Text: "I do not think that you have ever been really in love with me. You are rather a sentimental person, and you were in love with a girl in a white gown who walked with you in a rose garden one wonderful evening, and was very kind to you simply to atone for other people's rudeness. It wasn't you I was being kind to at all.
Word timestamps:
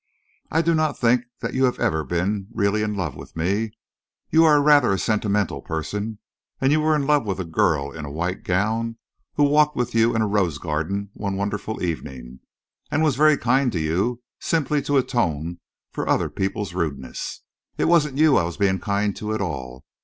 "I 0.49 0.63
do 0.63 0.73
not 0.73 0.97
think 0.97 1.25
that 1.41 1.53
you 1.53 1.65
have 1.65 1.79
ever 1.79 2.03
been 2.03 2.47
really 2.51 2.81
in 2.81 2.95
love 2.95 3.15
with 3.15 3.35
me. 3.35 3.69
You 4.31 4.43
are 4.45 4.59
rather 4.59 4.91
a 4.93 4.97
sentimental 4.97 5.61
person, 5.61 6.17
and 6.59 6.71
you 6.71 6.81
were 6.81 6.95
in 6.95 7.05
love 7.05 7.23
with 7.27 7.39
a 7.39 7.45
girl 7.45 7.91
in 7.91 8.03
a 8.03 8.09
white 8.11 8.43
gown 8.43 8.97
who 9.35 9.43
walked 9.43 9.75
with 9.75 9.93
you 9.93 10.15
in 10.15 10.23
a 10.23 10.27
rose 10.27 10.57
garden 10.57 11.11
one 11.13 11.35
wonderful 11.35 11.83
evening, 11.83 12.39
and 12.89 13.03
was 13.03 13.15
very 13.15 13.37
kind 13.37 13.71
to 13.73 13.79
you 13.79 14.23
simply 14.39 14.81
to 14.81 14.97
atone 14.97 15.59
for 15.91 16.09
other 16.09 16.31
people's 16.31 16.73
rudeness. 16.73 17.41
It 17.77 17.85
wasn't 17.85 18.17
you 18.17 18.37
I 18.37 18.43
was 18.43 18.57
being 18.57 18.79
kind 18.79 19.15
to 19.17 19.35
at 19.35 19.39
all. 19.41 19.85